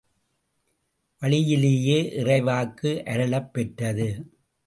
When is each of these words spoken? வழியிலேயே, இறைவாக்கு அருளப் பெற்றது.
வழியிலேயே, 1.21 2.13
இறைவாக்கு 2.17 3.03
அருளப் 3.03 3.53
பெற்றது. 3.53 4.09